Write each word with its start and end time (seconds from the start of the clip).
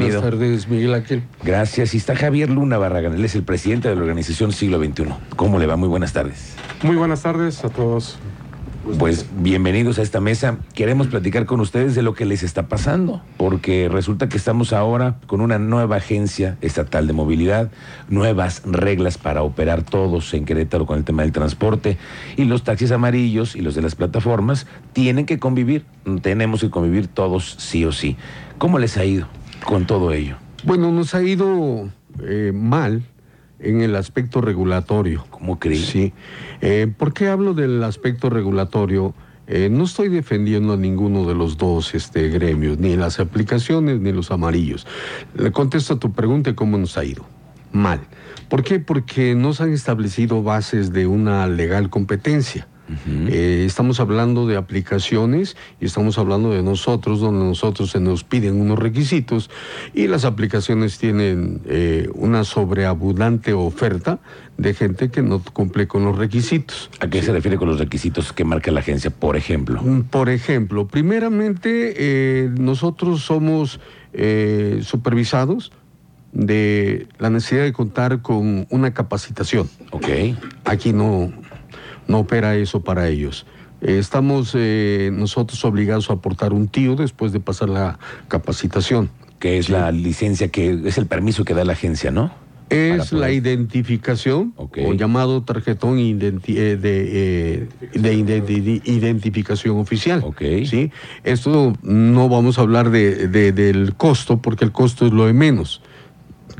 bienvenido. 0.00 0.20
Buenas 0.20 0.40
tardes, 0.40 0.68
Miguel 0.68 0.94
Ángel. 0.94 1.22
Gracias. 1.44 1.94
Y 1.94 1.98
está 1.98 2.16
Javier 2.16 2.50
Luna 2.50 2.78
Barragán, 2.78 3.14
él 3.14 3.24
es 3.24 3.34
el 3.34 3.42
presidente 3.42 3.88
de 3.88 3.94
la 3.94 4.00
organización 4.00 4.52
Siglo 4.52 4.78
XXI. 4.78 5.04
¿Cómo 5.36 5.58
le 5.58 5.66
va? 5.66 5.76
Muy 5.76 5.88
buenas 5.88 6.12
tardes. 6.12 6.54
Muy 6.82 6.96
buenas 6.96 7.22
tardes 7.22 7.64
a 7.64 7.68
todos. 7.68 8.18
Pues 8.98 9.26
bienvenidos 9.36 9.98
a 9.98 10.02
esta 10.02 10.20
mesa. 10.20 10.56
Queremos 10.74 11.06
platicar 11.06 11.44
con 11.44 11.60
ustedes 11.60 11.94
de 11.94 12.02
lo 12.02 12.14
que 12.14 12.24
les 12.24 12.42
está 12.42 12.66
pasando, 12.66 13.20
porque 13.36 13.90
resulta 13.90 14.30
que 14.30 14.38
estamos 14.38 14.72
ahora 14.72 15.16
con 15.26 15.42
una 15.42 15.58
nueva 15.58 15.96
agencia 15.96 16.56
estatal 16.62 17.06
de 17.06 17.12
movilidad, 17.12 17.70
nuevas 18.08 18.62
reglas 18.64 19.18
para 19.18 19.42
operar 19.42 19.82
todos 19.82 20.32
en 20.32 20.46
Querétaro 20.46 20.86
con 20.86 20.96
el 20.96 21.04
tema 21.04 21.22
del 21.22 21.32
transporte, 21.32 21.98
y 22.38 22.44
los 22.44 22.64
taxis 22.64 22.90
amarillos 22.90 23.54
y 23.54 23.60
los 23.60 23.74
de 23.74 23.82
las 23.82 23.96
plataformas 23.96 24.66
tienen 24.94 25.26
que 25.26 25.38
convivir, 25.38 25.84
tenemos 26.22 26.62
que 26.62 26.70
convivir 26.70 27.06
todos 27.06 27.56
sí 27.58 27.84
o 27.84 27.92
sí. 27.92 28.16
¿Cómo 28.56 28.78
les 28.78 28.96
ha 28.96 29.04
ido 29.04 29.28
con 29.70 29.86
todo 29.86 30.12
ello? 30.12 30.36
Bueno, 30.64 30.90
nos 30.90 31.14
ha 31.14 31.22
ido 31.22 31.88
eh, 32.22 32.50
mal 32.52 33.02
en 33.60 33.80
el 33.80 33.94
aspecto 33.94 34.40
regulatorio. 34.40 35.24
¿Cómo 35.30 35.60
cree? 35.60 35.78
Sí. 35.78 36.12
Eh, 36.60 36.92
¿Por 36.94 37.14
qué 37.14 37.28
hablo 37.28 37.54
del 37.54 37.82
aspecto 37.84 38.30
regulatorio? 38.30 39.14
Eh, 39.46 39.68
no 39.70 39.84
estoy 39.84 40.08
defendiendo 40.08 40.72
a 40.72 40.76
ninguno 40.76 41.24
de 41.24 41.34
los 41.34 41.56
dos 41.56 41.94
este, 41.94 42.28
gremios, 42.28 42.78
ni 42.78 42.96
las 42.96 43.20
aplicaciones 43.20 44.00
ni 44.00 44.12
los 44.12 44.32
amarillos. 44.32 44.88
Le 45.34 45.52
contesto 45.52 45.94
a 45.94 45.98
tu 45.98 46.12
pregunta, 46.12 46.54
¿cómo 46.54 46.76
nos 46.76 46.98
ha 46.98 47.04
ido? 47.04 47.24
Mal. 47.72 48.00
¿Por 48.48 48.64
qué? 48.64 48.80
Porque 48.80 49.36
no 49.36 49.52
se 49.52 49.62
han 49.62 49.72
establecido 49.72 50.42
bases 50.42 50.92
de 50.92 51.06
una 51.06 51.46
legal 51.46 51.90
competencia. 51.90 52.66
Eh, 53.28 53.64
estamos 53.66 54.00
hablando 54.00 54.46
de 54.46 54.56
aplicaciones 54.56 55.56
y 55.80 55.86
estamos 55.86 56.18
hablando 56.18 56.50
de 56.50 56.62
nosotros, 56.62 57.20
donde 57.20 57.44
nosotros 57.44 57.90
se 57.90 58.00
nos 58.00 58.24
piden 58.24 58.60
unos 58.60 58.78
requisitos 58.78 59.50
y 59.94 60.06
las 60.06 60.24
aplicaciones 60.24 60.98
tienen 60.98 61.60
eh, 61.66 62.08
una 62.14 62.44
sobreabundante 62.44 63.52
oferta 63.52 64.20
de 64.56 64.74
gente 64.74 65.10
que 65.10 65.22
no 65.22 65.42
cumple 65.42 65.86
con 65.86 66.04
los 66.04 66.18
requisitos. 66.18 66.90
¿A 67.00 67.08
qué 67.08 67.22
se 67.22 67.32
refiere 67.32 67.56
con 67.56 67.68
los 67.68 67.78
requisitos 67.78 68.32
que 68.32 68.44
marca 68.44 68.70
la 68.70 68.80
agencia, 68.80 69.10
por 69.10 69.36
ejemplo? 69.36 69.80
Mm, 69.82 70.02
Por 70.04 70.28
ejemplo, 70.28 70.86
primeramente 70.86 71.94
eh, 71.96 72.50
nosotros 72.58 73.22
somos 73.22 73.80
supervisados 74.82 75.70
de 76.32 77.06
la 77.18 77.30
necesidad 77.30 77.62
de 77.62 77.72
contar 77.72 78.22
con 78.22 78.66
una 78.70 78.92
capacitación. 78.92 79.68
Ok. 79.90 80.08
Aquí 80.64 80.92
no, 80.92 81.32
no 82.10 82.18
opera 82.20 82.56
eso 82.56 82.80
para 82.82 83.08
ellos. 83.08 83.46
Eh, 83.80 83.98
Estamos 83.98 84.52
eh, 84.54 85.10
nosotros 85.12 85.64
obligados 85.64 86.10
a 86.10 86.14
aportar 86.14 86.52
un 86.52 86.68
tío 86.68 86.96
después 86.96 87.32
de 87.32 87.40
pasar 87.40 87.68
la 87.70 87.98
capacitación. 88.28 89.10
Que 89.38 89.56
es 89.58 89.70
la 89.70 89.90
licencia 89.90 90.48
que 90.48 90.78
es 90.84 90.98
el 90.98 91.06
permiso 91.06 91.44
que 91.44 91.54
da 91.54 91.64
la 91.64 91.72
agencia, 91.72 92.10
¿no? 92.10 92.30
Es 92.68 93.10
la 93.12 93.30
identificación, 93.32 94.52
o 94.86 94.92
llamado 94.94 95.42
tarjetón 95.42 95.98
identi- 95.98 96.56
eh, 96.56 96.76
de, 96.76 97.58
eh, 97.62 97.68
de 97.94 98.14
identi- 98.14 98.80
identificación 98.84 99.78
oficial. 99.78 100.22
¿sí? 100.66 100.92
Esto 101.24 101.72
no 101.82 102.28
vamos 102.28 102.58
a 102.58 102.60
hablar 102.60 102.90
de, 102.90 103.26
de- 103.28 103.50
del 103.52 103.94
costo, 103.96 104.40
porque 104.40 104.64
el 104.64 104.70
costo 104.72 105.06
es 105.06 105.12
lo 105.12 105.26
de 105.26 105.32
menos. 105.32 105.80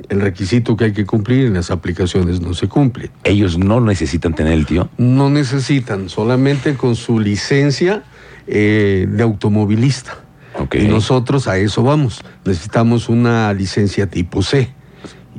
El 0.09 0.21
requisito 0.21 0.77
que 0.77 0.85
hay 0.85 0.93
que 0.93 1.07
cumplir 1.07 1.47
en 1.47 1.55
las 1.55 1.71
aplicaciones 1.71 2.41
no 2.41 2.55
se 2.55 2.69
cumple. 2.69 3.11
Ellos 3.25 3.59
no 3.59 3.81
necesitan 3.81 4.35
tener 4.35 4.55
el 4.55 4.67
tío. 4.67 4.89
No 4.99 5.31
necesitan, 5.31 6.09
solamente 6.09 6.75
con 6.75 6.97
su 6.97 7.21
licencia 7.21 8.05
eh, 8.47 9.07
de 9.09 9.23
automovilista. 9.23 10.21
Ok. 10.59 10.77
Y 10.77 10.89
nosotros 10.89 11.47
a 11.49 11.59
eso 11.59 11.83
vamos. 11.83 12.23
Necesitamos 12.45 13.09
una 13.09 13.53
licencia 13.53 14.09
tipo 14.09 14.43
C 14.43 14.80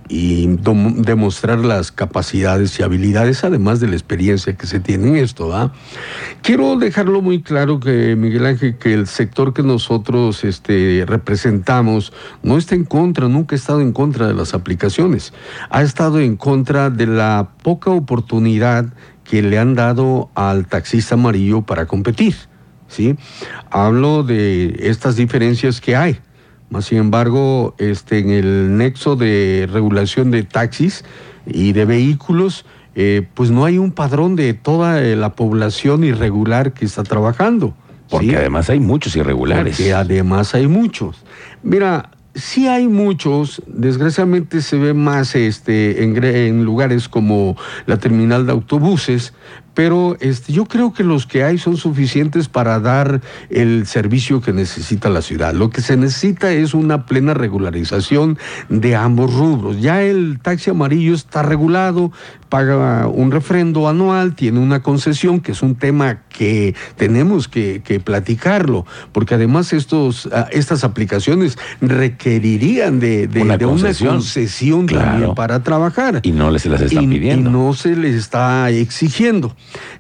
y 0.07 0.57
demostrar 0.57 1.59
las 1.59 1.91
capacidades 1.91 2.77
y 2.77 2.83
habilidades, 2.83 3.43
además 3.43 3.79
de 3.79 3.87
la 3.87 3.93
experiencia 3.93 4.57
que 4.57 4.67
se 4.67 4.81
tiene 4.81 5.07
en 5.07 5.15
esto. 5.15 5.47
¿va? 5.47 5.71
Quiero 6.41 6.77
dejarlo 6.77 7.21
muy 7.21 7.41
claro 7.41 7.79
que, 7.79 8.15
Miguel 8.17 8.45
Ángel, 8.45 8.77
que 8.77 8.93
el 8.93 9.07
sector 9.07 9.53
que 9.53 9.63
nosotros 9.63 10.43
este, 10.43 11.05
representamos 11.07 12.11
no 12.43 12.57
está 12.57 12.75
en 12.75 12.83
contra, 12.83 13.29
nunca 13.29 13.55
ha 13.55 13.57
estado 13.57 13.79
en 13.79 13.93
contra 13.93 14.27
de 14.27 14.33
las 14.33 14.53
aplicaciones. 14.53 15.33
Ha 15.69 15.81
estado 15.81 16.19
en 16.19 16.35
contra 16.35 16.89
de 16.89 17.07
la 17.07 17.51
poca 17.63 17.91
oportunidad 17.91 18.85
que 19.23 19.41
le 19.41 19.59
han 19.59 19.75
dado 19.75 20.29
al 20.35 20.67
taxista 20.67 21.15
amarillo 21.15 21.61
para 21.61 21.85
competir. 21.85 22.35
¿sí? 22.89 23.15
Hablo 23.69 24.23
de 24.23 24.75
estas 24.81 25.15
diferencias 25.15 25.79
que 25.79 25.95
hay. 25.95 26.19
Más 26.71 26.85
sin 26.85 26.99
embargo, 26.99 27.75
este, 27.79 28.19
en 28.19 28.29
el 28.29 28.77
nexo 28.77 29.17
de 29.17 29.67
regulación 29.71 30.31
de 30.31 30.43
taxis 30.43 31.03
y 31.45 31.73
de 31.73 31.83
vehículos, 31.83 32.65
eh, 32.95 33.27
pues 33.33 33.51
no 33.51 33.65
hay 33.65 33.77
un 33.77 33.91
padrón 33.91 34.37
de 34.37 34.53
toda 34.53 35.03
eh, 35.03 35.17
la 35.17 35.35
población 35.35 36.05
irregular 36.05 36.71
que 36.71 36.85
está 36.85 37.03
trabajando. 37.03 37.75
Porque 38.09 38.27
¿sí? 38.27 38.35
además 38.35 38.69
hay 38.69 38.79
muchos 38.79 39.17
irregulares. 39.17 39.75
Porque 39.75 39.93
además 39.93 40.55
hay 40.55 40.67
muchos. 40.67 41.25
Mira, 41.61 42.09
sí 42.35 42.69
hay 42.69 42.87
muchos, 42.87 43.61
desgraciadamente 43.67 44.61
se 44.61 44.77
ve 44.77 44.93
más 44.93 45.35
este, 45.35 46.03
en 46.03 46.63
lugares 46.63 47.09
como 47.09 47.57
la 47.85 47.97
terminal 47.97 48.45
de 48.45 48.53
autobuses, 48.53 49.33
pero 49.73 50.17
este, 50.19 50.51
yo 50.53 50.65
creo 50.65 50.93
que 50.93 51.03
los 51.03 51.25
que 51.25 51.43
hay 51.43 51.57
son 51.57 51.77
suficientes 51.77 52.49
para 52.49 52.79
dar 52.79 53.21
el 53.49 53.87
servicio 53.87 54.41
que 54.41 54.51
necesita 54.53 55.09
la 55.09 55.21
ciudad. 55.21 55.53
Lo 55.53 55.69
que 55.69 55.81
se 55.81 55.95
necesita 55.97 56.51
es 56.51 56.73
una 56.73 57.05
plena 57.05 57.33
regularización 57.33 58.37
de 58.69 58.95
ambos 58.95 59.33
rubros. 59.33 59.81
Ya 59.81 60.01
el 60.01 60.39
taxi 60.41 60.69
amarillo 60.71 61.13
está 61.13 61.41
regulado, 61.41 62.11
paga 62.49 63.07
un 63.07 63.31
refrendo 63.31 63.87
anual, 63.87 64.35
tiene 64.35 64.59
una 64.59 64.81
concesión, 64.81 65.39
que 65.39 65.53
es 65.53 65.61
un 65.61 65.75
tema 65.75 66.23
que 66.27 66.75
tenemos 66.97 67.47
que, 67.47 67.81
que 67.81 67.99
platicarlo, 68.01 68.85
porque 69.13 69.35
además 69.35 69.71
estos, 69.71 70.27
ah, 70.33 70.47
estas 70.51 70.83
aplicaciones 70.83 71.57
requerirían 71.79 72.99
de, 72.99 73.27
de- 73.27 73.41
Una 73.41 73.57
de 73.57 73.65
una 73.65 73.75
concesión. 73.93 74.85
Claro. 74.85 75.05
también 75.11 75.35
para 75.35 75.63
trabajar 75.63 76.19
Y 76.23 76.31
no 76.31 76.51
les 76.51 76.63
se 76.63 76.69
las 76.69 76.81
están 76.81 77.09
pidiendo. 77.09 77.49
y 77.49 77.53
no 77.53 77.73
se 77.73 77.95
les 77.95 78.15
está 78.15 78.69
exigiendo. 78.69 79.55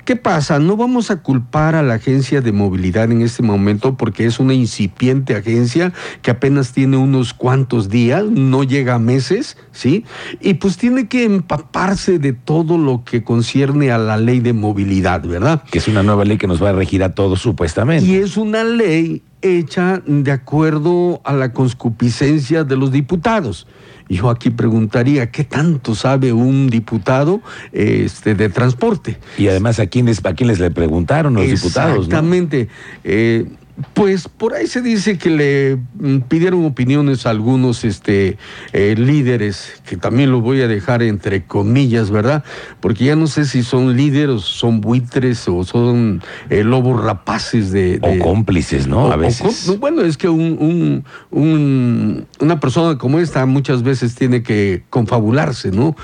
¿Qué 0.05 0.15
pasa? 0.15 0.59
No 0.59 0.75
vamos 0.77 1.11
a 1.11 1.21
culpar 1.21 1.75
a 1.75 1.83
la 1.83 1.95
agencia 1.95 2.41
de 2.41 2.51
movilidad 2.51 3.11
en 3.11 3.21
este 3.21 3.43
momento 3.43 3.95
porque 3.97 4.25
es 4.25 4.39
una 4.39 4.53
incipiente 4.53 5.35
agencia 5.35 5.93
que 6.21 6.31
apenas 6.31 6.73
tiene 6.73 6.97
unos 6.97 7.33
cuantos 7.33 7.89
días, 7.89 8.25
no 8.25 8.63
llega 8.63 8.95
a 8.95 8.99
meses, 8.99 9.57
¿sí? 9.71 10.05
Y 10.39 10.55
pues 10.55 10.77
tiene 10.77 11.07
que 11.07 11.23
empaparse 11.23 12.19
de 12.19 12.33
todo 12.33 12.77
lo 12.77 13.03
que 13.03 13.23
concierne 13.23 13.91
a 13.91 13.97
la 13.97 14.17
ley 14.17 14.39
de 14.39 14.53
movilidad, 14.53 15.21
¿verdad? 15.21 15.63
Que 15.71 15.77
es 15.77 15.87
una 15.87 16.03
nueva 16.03 16.25
ley 16.25 16.37
que 16.37 16.47
nos 16.47 16.61
va 16.61 16.69
a 16.69 16.73
regir 16.73 17.03
a 17.03 17.13
todos 17.13 17.39
supuestamente. 17.41 18.05
Y 18.05 18.15
es 18.15 18.37
una 18.37 18.63
ley 18.63 19.23
hecha 19.41 20.01
de 20.05 20.31
acuerdo 20.31 21.21
a 21.23 21.33
la 21.33 21.53
conscupiscencia 21.53 22.63
de 22.63 22.75
los 22.75 22.91
diputados. 22.91 23.67
Yo 24.09 24.29
aquí 24.29 24.49
preguntaría, 24.49 25.31
¿qué 25.31 25.45
tanto 25.45 25.95
sabe 25.95 26.33
un 26.33 26.69
diputado 26.69 27.41
este, 27.71 28.35
de 28.35 28.49
transporte? 28.49 29.17
Y 29.37 29.47
además, 29.47 29.79
¿a 29.79 29.87
quiénes, 29.87 30.25
a 30.25 30.33
quiénes 30.33 30.59
le 30.59 30.69
preguntaron 30.69 31.35
los 31.35 31.47
diputados? 31.47 31.95
¿no? 31.95 32.03
Exactamente. 32.03 32.67
Eh, 33.05 33.45
pues 33.93 34.27
por 34.27 34.53
ahí 34.53 34.67
se 34.67 34.81
dice 34.81 35.17
que 35.17 35.29
le 35.29 35.77
mm, 35.99 36.21
pidieron 36.27 36.65
opiniones 36.65 37.25
a 37.25 37.29
algunos 37.31 37.83
este, 37.83 38.37
eh, 38.73 38.95
líderes, 38.97 39.81
que 39.85 39.97
también 39.97 40.31
lo 40.31 40.41
voy 40.41 40.61
a 40.61 40.67
dejar 40.67 41.01
entre 41.03 41.43
comillas, 41.45 42.11
¿verdad? 42.11 42.43
Porque 42.79 43.05
ya 43.05 43.15
no 43.15 43.27
sé 43.27 43.45
si 43.45 43.63
son 43.63 43.95
líderes, 43.97 44.41
son 44.41 44.81
buitres 44.81 45.47
o 45.47 45.63
son 45.63 46.21
eh, 46.49 46.63
lobos 46.63 47.01
rapaces 47.03 47.71
de... 47.71 47.99
O 48.01 48.19
cómplices, 48.23 48.87
¿no? 48.87 49.05
o- 49.05 49.11
a 49.11 49.15
veces. 49.15 49.77
bueno, 49.79 50.01
es 50.01 50.17
que 50.17 50.29
un, 50.29 50.57
un- 50.59 51.05
un- 51.31 52.27
una 52.39 52.59
persona 52.59 52.97
como 52.97 53.19
esta 53.19 53.45
muchas 53.45 53.83
veces 53.83 54.15
tiene 54.15 54.43
que 54.43 54.83
confabularse, 54.89 55.71
¿no? 55.71 55.95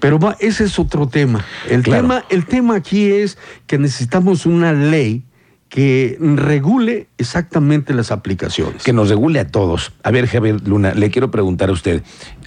Pero 0.00 0.18
va, 0.18 0.36
ese 0.40 0.64
es 0.64 0.78
otro 0.78 1.06
tema. 1.08 1.44
El, 1.68 1.82
Claro. 1.82 2.02
tema. 2.02 2.24
el 2.30 2.46
tema 2.46 2.74
aquí 2.76 3.04
es 3.10 3.38
que 3.66 3.78
necesitamos 3.78 4.46
una 4.46 4.72
ley 4.72 5.24
que 5.70 6.18
regule 6.20 7.06
exactamente 7.16 7.94
las 7.94 8.10
aplicaciones. 8.10 8.82
que 8.82 8.92
nos 8.92 9.08
regule 9.08 9.38
a 9.38 9.46
todos. 9.46 9.92
A 10.02 10.10
ver, 10.10 10.26
Javier 10.26 10.60
Luna, 10.68 10.92
le 10.94 11.10
quiero 11.10 11.30
preguntar 11.30 11.70
a 11.70 11.72
usted, 11.72 12.02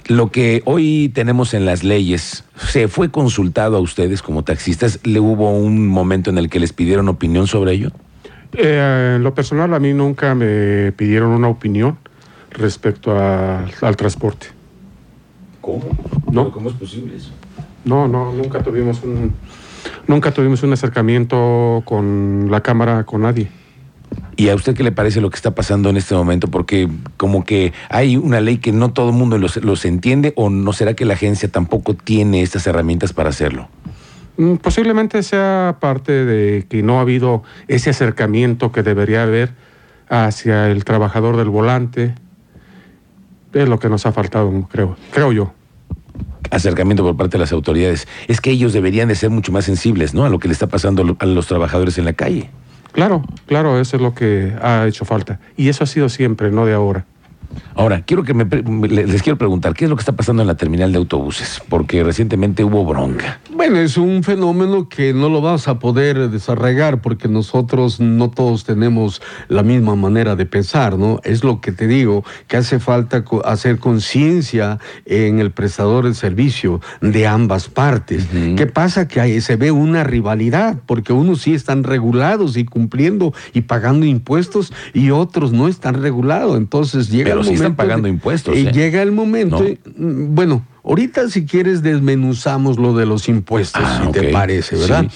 lo 0.06 0.30
que 0.30 0.60
hoy 0.66 1.10
tenemos 1.14 1.54
en 1.54 1.64
las 1.64 1.82
leyes, 1.82 2.44
¿se 2.68 2.86
fue 2.86 3.10
consultado 3.10 3.78
a 3.78 3.80
ustedes 3.80 4.20
como 4.20 4.44
taxistas? 4.44 5.00
¿Le 5.04 5.20
hubo 5.20 5.50
un 5.56 5.88
momento 5.88 6.28
en 6.28 6.36
el 6.36 6.50
que 6.50 6.60
les 6.60 6.74
pidieron 6.74 7.08
opinión 7.08 7.46
sobre 7.46 7.72
ello? 7.72 7.90
Eh, 8.52 9.14
en 9.16 9.22
lo 9.22 9.34
personal, 9.34 9.72
a 9.72 9.78
mí 9.80 9.94
nunca 9.94 10.34
me 10.34 10.92
pidieron 10.92 11.30
una 11.30 11.48
opinión 11.48 11.96
respecto 12.50 13.18
a- 13.18 13.64
al 13.80 13.96
transporte. 13.96 14.48
¿Cómo? 15.62 15.84
No. 16.30 16.50
¿Cómo 16.52 16.68
es 16.68 16.76
posible 16.76 17.16
eso? 17.16 17.30
No, 17.86 18.06
no, 18.06 18.32
nunca 18.34 18.62
tuvimos 18.62 19.02
un, 19.02 19.32
nunca 20.06 20.32
tuvimos 20.32 20.62
un 20.62 20.72
acercamiento 20.72 21.82
con 21.84 22.48
la 22.50 22.62
cámara 22.62 23.04
con 23.04 23.22
nadie. 23.22 23.48
Y 24.36 24.44
¿Y 24.44 24.48
a 24.48 24.54
usted 24.54 24.74
qué 24.74 24.82
le 24.82 24.92
parece 24.92 25.20
lo 25.20 25.30
que 25.30 25.36
está 25.36 25.54
pasando 25.54 25.90
en 25.90 25.96
este 25.96 26.14
momento? 26.14 26.48
Porque 26.48 26.88
como 27.16 27.44
que 27.44 27.72
hay 27.88 28.16
una 28.16 28.40
ley 28.40 28.58
que 28.58 28.72
no 28.72 28.92
todo 28.92 29.10
el 29.10 29.16
mundo 29.16 29.38
los, 29.38 29.56
los 29.58 29.84
entiende 29.84 30.32
o 30.36 30.50
no 30.50 30.72
será 30.72 30.94
que 30.94 31.04
la 31.04 31.14
agencia 31.14 31.48
tampoco 31.48 31.94
tiene 31.94 32.42
estas 32.42 32.66
herramientas 32.66 33.12
para 33.12 33.30
hacerlo. 33.30 33.68
Mm, 34.36 34.56
Posiblemente 34.56 35.22
sea 35.22 35.76
parte 35.80 36.24
de 36.24 36.66
que 36.68 36.82
no 36.82 36.98
ha 36.98 37.02
habido 37.02 37.42
ese 37.68 37.90
acercamiento 37.90 38.72
que 38.72 38.82
debería 38.82 39.22
haber 39.22 39.52
hacia 40.08 40.70
el 40.70 40.84
trabajador 40.84 41.36
del 41.36 41.48
volante. 41.48 42.14
Es 43.52 43.68
lo 43.68 43.78
que 43.78 43.88
nos 43.88 44.04
ha 44.06 44.12
faltado, 44.12 44.50
creo, 44.70 44.96
creo 45.12 45.32
yo. 45.32 45.52
Acercamiento 46.54 47.02
por 47.02 47.16
parte 47.16 47.32
de 47.32 47.40
las 47.40 47.52
autoridades. 47.52 48.08
Es 48.28 48.40
que 48.40 48.50
ellos 48.50 48.72
deberían 48.72 49.08
de 49.08 49.14
ser 49.14 49.30
mucho 49.30 49.52
más 49.52 49.64
sensibles, 49.64 50.14
¿no? 50.14 50.24
A 50.24 50.28
lo 50.28 50.38
que 50.38 50.48
le 50.48 50.52
está 50.52 50.66
pasando 50.66 51.16
a 51.18 51.26
los 51.26 51.46
trabajadores 51.46 51.98
en 51.98 52.04
la 52.04 52.12
calle. 52.12 52.50
Claro, 52.92 53.24
claro, 53.46 53.80
eso 53.80 53.96
es 53.96 54.02
lo 54.02 54.14
que 54.14 54.52
ha 54.62 54.86
hecho 54.86 55.04
falta. 55.04 55.40
Y 55.56 55.68
eso 55.68 55.82
ha 55.84 55.86
sido 55.86 56.08
siempre, 56.08 56.50
no 56.50 56.64
de 56.64 56.74
ahora. 56.74 57.06
Ahora, 57.74 58.02
quiero 58.02 58.22
que 58.22 58.34
me, 58.34 58.44
les 58.88 59.22
quiero 59.22 59.38
preguntar, 59.38 59.74
¿qué 59.74 59.84
es 59.84 59.90
lo 59.90 59.96
que 59.96 60.00
está 60.00 60.12
pasando 60.12 60.42
en 60.42 60.48
la 60.48 60.56
terminal 60.56 60.92
de 60.92 60.98
autobuses? 60.98 61.60
Porque 61.68 62.02
recientemente 62.02 62.64
hubo 62.64 62.84
bronca. 62.84 63.40
Bueno, 63.50 63.78
es 63.78 63.96
un 63.96 64.22
fenómeno 64.22 64.88
que 64.88 65.12
no 65.12 65.28
lo 65.28 65.40
vas 65.40 65.68
a 65.68 65.78
poder 65.78 66.30
desarraigar 66.30 67.00
porque 67.00 67.28
nosotros 67.28 68.00
no 68.00 68.30
todos 68.30 68.64
tenemos 68.64 69.22
la 69.48 69.62
misma 69.62 69.96
manera 69.96 70.36
de 70.36 70.46
pensar, 70.46 70.98
¿no? 70.98 71.20
Es 71.24 71.44
lo 71.44 71.60
que 71.60 71.72
te 71.72 71.86
digo, 71.86 72.24
que 72.48 72.56
hace 72.56 72.78
falta 72.78 73.24
hacer 73.44 73.78
conciencia 73.78 74.78
en 75.04 75.38
el 75.38 75.50
prestador 75.50 76.04
del 76.04 76.14
servicio 76.14 76.80
de 77.00 77.26
ambas 77.26 77.68
partes. 77.68 78.26
¿Qué 78.56 78.66
pasa? 78.66 79.08
Que 79.08 79.20
ahí 79.20 79.40
se 79.40 79.56
ve 79.56 79.70
una 79.70 80.04
rivalidad 80.04 80.76
porque 80.86 81.12
unos 81.12 81.42
sí 81.42 81.54
están 81.54 81.84
regulados 81.84 82.56
y 82.56 82.64
cumpliendo 82.64 83.32
y 83.52 83.62
pagando 83.62 84.06
impuestos 84.06 84.72
y 84.92 85.10
otros 85.10 85.52
no 85.52 85.68
están 85.68 86.02
regulados. 86.02 86.56
Entonces 86.56 87.10
llega 87.10 87.30
Pero 87.30 87.43
sí 87.44 87.54
están 87.54 87.76
pagando 87.76 88.08
impuestos, 88.08 88.56
y 88.56 88.66
¿eh? 88.66 88.72
llega 88.72 89.02
el 89.02 89.12
momento, 89.12 89.60
No. 89.60 90.06
mm, 90.06 90.34
bueno, 90.34 90.66
ahorita 90.84 91.28
si 91.30 91.46
quieres 91.46 91.82
desmenuzamos 91.82 92.78
lo 92.78 92.94
de 92.94 93.06
los 93.06 93.28
impuestos, 93.28 93.82
Ah, 93.84 94.02
si 94.04 94.12
te 94.12 94.28
parece, 94.30 94.76
¿verdad? 94.76 95.06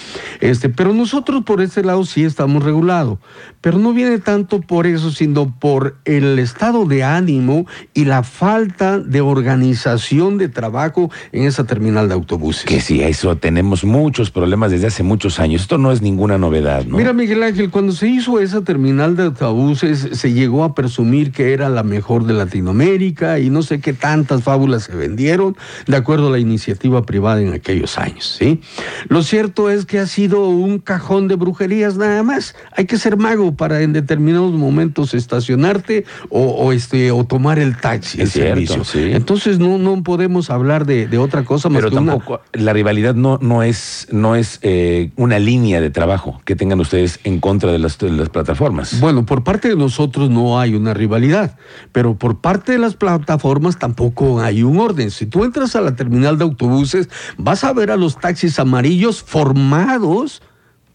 Este, 0.40 0.68
pero 0.68 0.94
nosotros 0.94 1.44
por 1.44 1.60
ese 1.60 1.82
lado 1.82 2.04
sí 2.04 2.24
estamos 2.24 2.64
regulados, 2.64 3.18
pero 3.60 3.78
no 3.78 3.92
viene 3.92 4.18
tanto 4.18 4.60
por 4.60 4.86
eso, 4.86 5.10
sino 5.10 5.54
por 5.58 5.96
el 6.04 6.38
estado 6.38 6.86
de 6.86 7.04
ánimo 7.04 7.66
y 7.92 8.06
la 8.06 8.22
falta 8.22 8.98
de 8.98 9.20
organización 9.20 10.38
de 10.38 10.48
trabajo 10.48 11.10
en 11.32 11.44
esa 11.44 11.64
terminal 11.64 12.08
de 12.08 12.14
autobuses. 12.14 12.64
Que 12.64 12.80
sí, 12.80 13.02
eso 13.02 13.36
tenemos 13.36 13.84
muchos 13.84 14.30
problemas 14.30 14.70
desde 14.70 14.86
hace 14.86 15.02
muchos 15.02 15.38
años. 15.38 15.62
Esto 15.62 15.76
no 15.76 15.92
es 15.92 16.00
ninguna 16.00 16.38
novedad, 16.38 16.84
¿no? 16.86 16.96
Mira, 16.96 17.12
Miguel 17.12 17.42
Ángel, 17.42 17.70
cuando 17.70 17.92
se 17.92 18.08
hizo 18.08 18.40
esa 18.40 18.62
terminal 18.62 19.16
de 19.16 19.24
autobuses, 19.24 20.08
se 20.12 20.32
llegó 20.32 20.64
a 20.64 20.74
presumir 20.74 21.32
que 21.32 21.52
era 21.52 21.68
la 21.68 21.82
mejor 21.82 22.24
de 22.24 22.32
Latinoamérica 22.34 23.38
y 23.38 23.50
no 23.50 23.62
sé 23.62 23.80
qué 23.80 23.92
tantas 23.92 24.42
fábulas 24.42 24.84
se 24.84 24.94
vendieron 24.94 25.57
de 25.86 25.96
acuerdo 25.96 26.28
a 26.28 26.30
la 26.30 26.38
iniciativa 26.38 27.02
privada 27.04 27.40
en 27.40 27.52
aquellos 27.52 27.98
años, 27.98 28.36
¿sí? 28.38 28.60
Lo 29.08 29.22
cierto 29.22 29.70
es 29.70 29.86
que 29.86 29.98
ha 29.98 30.06
sido 30.06 30.48
un 30.48 30.78
cajón 30.78 31.28
de 31.28 31.36
brujerías 31.36 31.96
nada 31.96 32.22
más. 32.22 32.54
Hay 32.76 32.86
que 32.86 32.96
ser 32.98 33.16
mago 33.16 33.54
para 33.54 33.82
en 33.82 33.92
determinados 33.92 34.52
momentos 34.52 35.14
estacionarte 35.14 36.04
o, 36.28 36.40
o, 36.42 36.72
este, 36.72 37.10
o 37.10 37.24
tomar 37.24 37.58
el 37.58 37.76
taxi, 37.76 38.20
Es 38.20 38.36
el 38.36 38.42
cierto, 38.42 38.54
servicio. 38.54 38.84
sí. 38.84 39.10
Entonces 39.12 39.58
no, 39.58 39.78
no 39.78 40.02
podemos 40.02 40.50
hablar 40.50 40.86
de, 40.86 41.06
de 41.06 41.18
otra 41.18 41.44
cosa 41.44 41.68
más 41.68 41.78
Pero 41.82 41.90
que 41.90 41.96
una- 41.98 42.12
tampoco, 42.12 42.40
la 42.52 42.72
rivalidad 42.72 43.14
no, 43.14 43.38
no 43.40 43.62
es, 43.62 44.06
no 44.10 44.36
es 44.36 44.58
eh, 44.62 45.10
una 45.16 45.38
línea 45.38 45.80
de 45.80 45.90
trabajo 45.90 46.40
que 46.44 46.56
tengan 46.56 46.80
ustedes 46.80 47.20
en 47.24 47.40
contra 47.40 47.72
de 47.72 47.78
las, 47.78 47.98
de 47.98 48.10
las 48.10 48.28
plataformas. 48.28 49.00
Bueno, 49.00 49.24
por 49.26 49.44
parte 49.44 49.68
de 49.68 49.76
nosotros 49.76 50.30
no 50.30 50.58
hay 50.60 50.74
una 50.74 50.94
rivalidad, 50.94 51.56
pero 51.92 52.14
por 52.14 52.40
parte 52.40 52.72
de 52.72 52.78
las 52.78 52.94
plataformas 52.94 53.78
tampoco 53.78 54.40
hay 54.40 54.62
un 54.62 54.78
orden. 54.78 55.10
Si 55.10 55.26
tú 55.26 55.44
entras 55.48 55.74
a 55.74 55.80
la 55.80 55.96
terminal 55.96 56.38
de 56.38 56.44
autobuses, 56.44 57.08
vas 57.36 57.64
a 57.64 57.72
ver 57.72 57.90
a 57.90 57.96
los 57.96 58.18
taxis 58.18 58.58
amarillos 58.58 59.22
formados 59.22 60.42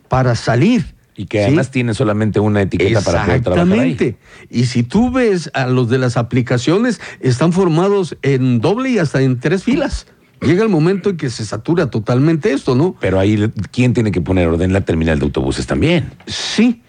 para 0.07 0.35
salir. 0.35 0.95
y 1.15 1.25
que 1.25 1.39
¿sí? 1.39 1.43
además 1.45 1.71
tienen 1.71 1.93
solamente 1.93 2.39
una 2.39 2.61
etiqueta 2.61 3.01
para 3.01 3.25
poder 3.25 3.41
trabajar. 3.41 3.67
Exactamente. 3.67 4.17
Y 4.49 4.65
si 4.65 4.83
tú 4.83 5.11
ves 5.11 5.51
a 5.53 5.67
los 5.67 5.89
de 5.89 5.97
las 5.97 6.17
aplicaciones, 6.17 7.01
están 7.19 7.51
formados 7.53 8.17
en 8.21 8.61
doble 8.61 8.91
y 8.91 8.99
hasta 8.99 9.21
en 9.21 9.39
tres 9.39 9.63
filas. 9.63 10.07
Llega 10.41 10.63
el 10.63 10.69
momento 10.69 11.09
en 11.09 11.17
que 11.17 11.29
se 11.29 11.45
satura 11.45 11.89
totalmente 11.89 12.51
esto, 12.51 12.75
¿no? 12.75 12.95
Pero 12.99 13.19
ahí, 13.19 13.51
¿quién 13.71 13.93
tiene 13.93 14.11
que 14.11 14.21
poner 14.21 14.47
orden? 14.47 14.73
La 14.73 14.81
terminal 14.81 15.19
de 15.19 15.25
autobuses 15.25 15.65
también. 15.65 16.11
Sí, 16.27 16.81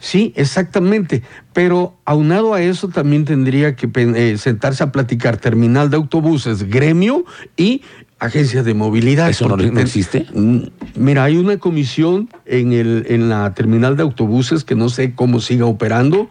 sí, 0.00 0.32
exactamente. 0.34 1.22
Pero 1.52 1.94
aunado 2.04 2.54
a 2.54 2.62
eso 2.62 2.88
también 2.88 3.24
tendría 3.24 3.76
que 3.76 3.88
eh, 3.94 4.36
sentarse 4.38 4.82
a 4.82 4.90
platicar 4.92 5.36
terminal 5.36 5.90
de 5.90 5.96
autobuses, 5.96 6.64
gremio 6.68 7.24
y 7.56 7.82
agencia 8.18 8.62
de 8.62 8.74
movilidad. 8.74 9.30
¿Eso 9.30 9.48
no- 9.56 9.80
existe? 9.80 10.26
Mm, 10.34 10.58
Mira, 10.96 11.24
hay 11.24 11.36
una 11.38 11.56
comisión 11.56 12.28
en, 12.44 12.72
el, 12.72 13.06
en 13.08 13.30
la 13.30 13.54
terminal 13.54 13.96
de 13.96 14.02
autobuses 14.02 14.62
que 14.64 14.74
no 14.74 14.90
sé 14.90 15.14
cómo 15.14 15.40
siga 15.40 15.64
operando, 15.64 16.28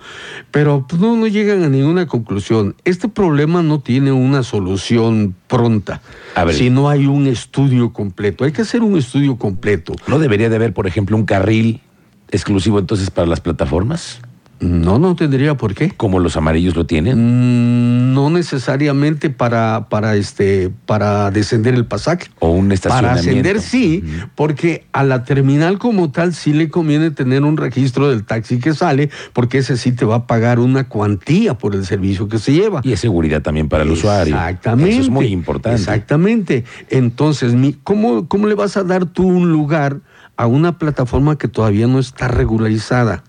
pero 0.51 0.85
pues, 0.87 1.01
no, 1.01 1.15
no 1.15 1.25
llegan 1.27 1.63
a 1.63 1.69
ninguna 1.69 2.05
conclusión. 2.05 2.75
Este 2.85 3.07
problema 3.07 3.63
no 3.63 3.79
tiene 3.79 4.11
una 4.11 4.43
solución 4.43 5.33
pronta. 5.47 6.01
A 6.35 6.43
ver. 6.45 6.53
Si 6.55 6.69
no 6.69 6.89
hay 6.89 7.07
un 7.07 7.25
estudio 7.25 7.91
completo. 7.91 8.43
Hay 8.43 8.51
que 8.51 8.61
hacer 8.61 8.83
un 8.83 8.95
estudio 8.97 9.37
completo. 9.37 9.93
¿No 10.07 10.19
debería 10.19 10.49
de 10.49 10.57
haber, 10.57 10.73
por 10.73 10.85
ejemplo, 10.85 11.17
un 11.17 11.25
carril 11.25 11.81
exclusivo 12.31 12.79
entonces 12.79 13.09
para 13.11 13.27
las 13.27 13.41
plataformas? 13.41 14.21
No, 14.61 14.99
no 14.99 15.15
tendría 15.15 15.55
por 15.55 15.73
qué. 15.73 15.89
Como 15.95 16.19
los 16.19 16.35
amarillos 16.35 16.75
lo 16.75 16.85
tienen. 16.85 17.17
Mm, 17.17 18.13
No 18.13 18.29
necesariamente 18.29 19.29
para, 19.29 19.87
para, 19.87 20.17
este, 20.17 20.69
para 20.85 21.31
descender 21.31 21.75
el 21.75 21.85
pasaje. 21.85 22.27
O 22.39 22.49
un 22.49 22.65
Para 22.65 22.73
estacionamiento. 22.73 23.29
ascender 23.29 23.61
sí, 23.61 24.03
porque 24.35 24.85
a 24.91 25.05
la 25.05 25.23
terminal 25.23 25.79
como 25.79 26.11
tal 26.11 26.33
sí 26.33 26.51
le 26.51 26.67
conviene 26.67 27.09
tener 27.11 27.43
un 27.45 27.55
registro 27.55 28.09
del 28.09 28.25
taxi 28.25 28.59
que 28.59 28.73
sale, 28.73 29.09
porque 29.31 29.59
ese 29.59 29.77
sí 29.77 29.93
te 29.93 30.03
va 30.03 30.15
a 30.15 30.27
pagar 30.27 30.59
una 30.59 30.89
cuantía 30.89 31.57
por 31.57 31.73
el 31.73 31.85
servicio 31.85 32.27
que 32.27 32.37
se 32.37 32.51
lleva. 32.51 32.81
Y 32.83 32.91
es 32.91 32.99
seguridad 32.99 33.41
también 33.41 33.69
para 33.69 33.83
el 33.83 33.91
usuario. 33.91 34.35
Exactamente. 34.35 34.91
Eso 34.91 35.01
es 35.03 35.09
muy 35.09 35.27
importante. 35.27 35.79
Exactamente. 35.79 36.65
Entonces, 36.89 37.55
¿cómo, 37.85 38.27
¿cómo 38.27 38.47
le 38.47 38.55
vas 38.55 38.75
a 38.75 38.83
dar 38.83 39.05
tú 39.05 39.25
un 39.25 39.53
lugar 39.53 40.01
a 40.39 40.47
una 40.47 40.77
plataforma 40.77 41.37
que 41.37 41.49
todavía 41.49 41.85
no 41.85 41.99
está 41.99 42.29
regularizada? 42.29 43.25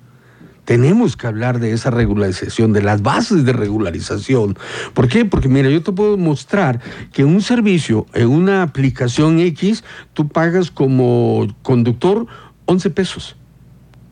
Tenemos 0.64 1.16
que 1.16 1.26
hablar 1.26 1.58
de 1.58 1.72
esa 1.72 1.90
regularización, 1.90 2.72
de 2.72 2.82
las 2.82 3.02
bases 3.02 3.44
de 3.44 3.52
regularización. 3.52 4.56
¿Por 4.94 5.08
qué? 5.08 5.24
Porque 5.24 5.48
mira, 5.48 5.68
yo 5.70 5.82
te 5.82 5.90
puedo 5.90 6.16
mostrar 6.16 6.80
que 7.12 7.24
un 7.24 7.42
servicio 7.42 8.06
en 8.14 8.28
una 8.28 8.62
aplicación 8.62 9.40
X, 9.40 9.82
tú 10.12 10.28
pagas 10.28 10.70
como 10.70 11.48
conductor 11.62 12.28
11 12.66 12.90
pesos. 12.90 13.36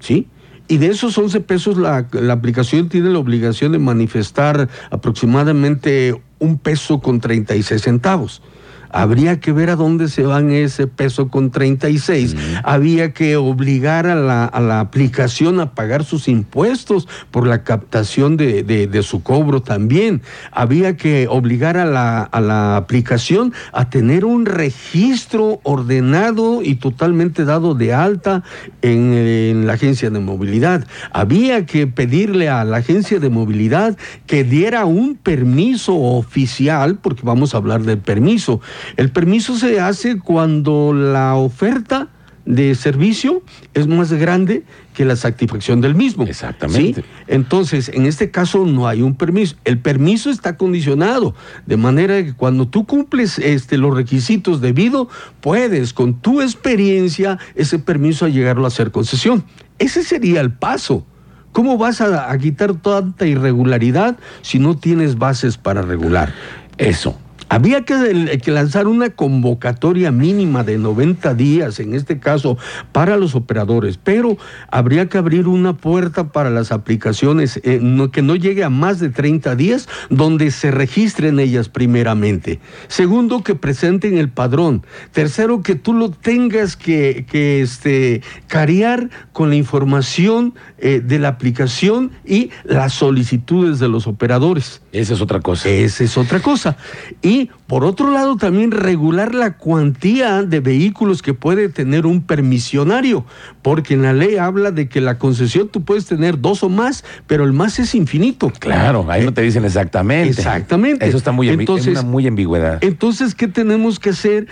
¿sí? 0.01 0.27
Y 0.67 0.79
de 0.79 0.89
esos 0.89 1.17
11 1.17 1.39
pesos 1.43 1.79
la, 1.79 2.09
la 2.11 2.33
aplicación 2.33 2.89
tiene 2.89 3.11
la 3.11 3.21
obligación 3.21 3.71
de 3.71 3.79
manifestar 3.79 4.69
aproximadamente 4.91 6.21
un 6.41 6.59
peso 6.59 6.99
con 6.99 7.21
36 7.21 7.81
centavos. 7.81 8.43
Habría 8.91 9.41
que 9.41 9.53
ver 9.53 9.71
a 9.71 9.77
dónde 9.77 10.09
se 10.09 10.23
van 10.23 10.51
ese 10.51 10.87
peso 10.87 11.29
con 11.29 11.51
36. 11.51 12.35
Había 12.65 13.13
que 13.13 13.37
obligar 13.37 14.07
a 14.07 14.15
la, 14.15 14.45
a 14.45 14.61
la 14.61 14.81
aplicación 14.81 15.61
a 15.61 15.75
pagar 15.75 16.05
sus 16.05 16.29
impuestos 16.29 17.09
por 17.31 17.47
la 17.47 17.65
captación 17.65 18.37
de, 18.37 18.63
de- 18.63 18.87
de 18.87 19.03
su 19.03 19.23
cobro 19.23 19.63
también. 19.63 20.23
Había 20.53 20.97
que 20.97 21.27
obligar 21.29 21.77
a 21.77 21.85
la, 21.85 22.23
a 22.23 22.41
la 22.41 22.77
aplicación 22.77 23.53
a 23.73 23.91
tener 23.91 24.25
un 24.25 24.47
registro 24.47 25.61
ordenado 25.63 26.63
y 26.63 26.77
totalmente 26.77 27.45
dado 27.45 27.75
de 27.75 27.93
alta 27.95 28.43
en, 28.83 29.13
en 29.13 29.67
la 29.67 29.75
agencia 29.75 30.11
de 30.11 30.19
movilidad. 30.21 30.87
Había 31.13 31.67
que 31.67 31.87
pedirle 31.87 32.49
a 32.49 32.65
la 32.65 32.79
agencia 32.79 33.19
de 33.21 33.29
movilidad 33.31 33.97
que 34.27 34.45
diera 34.45 34.85
un 34.85 35.17
permiso 35.17 35.95
oficial, 35.97 36.99
porque 37.03 37.23
vamos 37.25 37.55
a 37.55 37.59
hablar 37.59 37.83
del 37.83 37.99
permiso. 37.99 38.61
El 38.97 39.11
permiso 39.11 39.57
se 39.57 39.81
hace 39.81 40.19
cuando 40.19 40.93
la 40.93 41.35
oferta 41.35 42.09
de 42.49 42.75
servicio 42.75 43.43
es 43.75 43.87
más 43.87 44.11
grande 44.11 44.65
que 44.95 45.05
la 45.05 45.17
satisfacción 45.17 45.83
del 45.83 45.95
mismo. 45.95 46.25
Exactamente. 46.25 47.03
¿sí? 47.03 47.09
Entonces, 47.27 47.91
en 47.91 48.07
este 48.07 48.31
caso 48.31 48.65
no 48.65 48.89
hay 48.89 49.03
un 49.03 49.15
permiso. 49.17 49.55
El 49.67 49.79
permiso 49.79 50.31
está 50.31 50.57
condicionado, 50.57 51.35
de 51.67 51.77
manera 51.77 52.25
que 52.25 52.33
cuando 52.33 52.67
tú 52.67 52.87
cumples 52.87 53.39
este, 53.39 53.77
los 53.77 53.95
requisitos 53.95 54.63
debidos, 54.63 55.09
puedes 55.43 55.93
con 55.93 56.15
tu 56.15 56.41
experiencia 56.41 57.39
ese 57.55 57.79
permiso 57.79 58.25
a 58.25 58.31
llegarlo 58.31 58.65
a 58.65 58.69
hacer 58.69 58.93
concesión. 58.93 59.45
Ese 59.79 60.03
sería 60.03 60.41
el 60.41 60.51
paso. 60.51 61.07
¿Cómo 61.53 61.77
vas 61.77 62.01
a, 62.01 62.31
a 62.31 62.39
quitar 62.39 62.75
tanta 62.81 63.27
irregularidad 63.27 64.17
si 64.41 64.59
no 64.59 64.75
tienes 64.79 65.19
bases 65.19 65.59
para 65.59 65.83
regular? 65.83 66.33
Eso. 66.79 67.19
Había 67.49 67.85
que, 67.85 68.41
que, 68.43 68.51
lanzar 68.51 68.87
una 68.87 69.11
convocatoria 69.11 70.13
mínima 70.13 70.65
de 70.65 70.79
90 70.79 71.35
días, 71.35 71.81
en 71.81 71.95
este 71.95 72.19
caso, 72.19 72.59
para 72.93 73.17
los 73.17 73.35
operadores, 73.35 73.99
pero 74.03 74.37
habría 74.71 75.09
que 75.09 75.19
abrir 75.19 75.49
una 75.49 75.77
puerta 75.77 76.33
para 76.33 76.51
las 76.51 76.73
aplicaciones 76.73 77.61
eh, 77.65 77.81
que 78.13 78.23
no 78.23 78.37
llegue 78.37 78.65
a 78.65 78.71
más 78.71 79.01
de 79.01 79.09
30 79.09 79.57
días, 79.57 79.89
donde 80.11 80.51
se 80.51 80.71
registren 80.71 81.41
ellas 81.41 81.69
primeramente. 81.69 82.61
Segundo, 82.89 83.43
que 83.43 83.55
presenten 83.55 84.19
el 84.19 84.29
padrón. 84.29 84.85
Tercero, 85.13 85.63
que 85.63 85.75
tú 85.75 85.95
lo 85.95 86.11
tengas 86.11 86.77
que, 86.77 87.25
que 87.31 87.63
este, 87.63 88.23
carear 88.47 89.11
con 89.33 89.49
la 89.49 89.57
información 89.57 90.55
eh, 90.79 91.01
de 91.05 91.19
la 91.19 91.29
aplicación 91.29 92.13
y 92.25 92.51
las 92.65 92.93
solicitudes 92.93 93.79
de 93.79 93.89
los 93.89 94.07
operadores. 94.07 94.83
Esa 94.93 95.15
es 95.15 95.21
otra 95.21 95.41
cosa. 95.41 95.69
Esa 95.69 96.05
es 96.05 96.17
otra 96.17 96.41
cosa. 96.41 96.77
Y 97.21 97.51
por 97.67 97.85
otro 97.85 98.11
lado, 98.11 98.37
también 98.37 98.71
regular 98.71 99.35
la 99.35 99.59
cuantía 99.59 100.43
de 100.43 100.61
vehículos 100.61 101.21
que 101.21 101.35
puede 101.35 101.69
tener 101.69 102.07
un 102.07 102.23
permisionario, 102.23 103.27
porque 103.61 103.95
en 103.95 104.03
la 104.03 104.15
ley 104.15 104.37
habla 104.37 104.71
de 104.71 104.89
que 104.89 105.01
la 105.01 105.19
concesión 105.19 105.69
tú 105.69 105.85
puedes 105.85 106.07
tener 106.07 106.41
dos 106.41 106.63
o 106.63 106.69
más, 106.69 107.05
pero 107.27 107.45
el 107.45 107.53
más 107.53 107.79
es 107.79 107.95
infinito. 107.95 108.51
Claro, 108.59 109.05
ahí 109.11 109.25
no 109.25 109.35
te 109.35 109.43
dicen 109.43 109.65
exactamente. 109.65 110.31
Exactamente. 110.31 111.07
Eso 111.07 111.19
está 111.19 111.33
muy, 111.33 111.51
entonces, 111.51 111.89
una 111.89 112.03
muy 112.03 112.27
ambigüedad. 112.27 112.79
Entonces, 112.83 113.35
¿qué 113.35 113.49
tenemos 113.49 113.99
que 113.99 114.11
hacer? 114.11 114.49